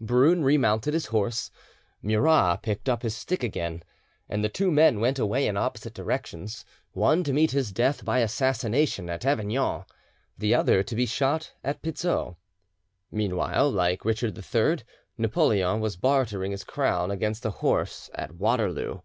Brune 0.00 0.42
remounted 0.42 0.94
his 0.94 1.04
horse, 1.04 1.50
Murat 2.00 2.62
picked 2.62 2.88
up 2.88 3.02
his 3.02 3.14
stick 3.14 3.42
again, 3.44 3.82
and 4.30 4.42
the 4.42 4.48
two 4.48 4.70
men 4.70 4.98
went 4.98 5.18
away 5.18 5.46
in 5.46 5.58
opposite 5.58 5.92
directions, 5.92 6.64
one 6.92 7.22
to 7.22 7.34
meet 7.34 7.50
his 7.50 7.70
death 7.70 8.02
by 8.02 8.20
assassination 8.20 9.10
at 9.10 9.26
Avignon, 9.26 9.84
the 10.38 10.54
other 10.54 10.82
to 10.82 10.94
be 10.96 11.04
shot 11.04 11.52
at 11.62 11.82
Pizzo. 11.82 12.36
Meanwhile, 13.12 13.70
like 13.70 14.06
Richard 14.06 14.38
III, 14.38 14.78
Napoleon 15.18 15.80
was 15.80 15.96
bartering 15.98 16.52
his 16.52 16.64
crown 16.64 17.10
against 17.10 17.44
a 17.44 17.50
horse 17.50 18.08
at 18.14 18.34
Waterloo. 18.36 19.00